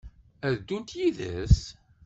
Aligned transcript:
Ad 0.47 0.55
ddunt 0.59 0.95
yid-s? 0.99 1.59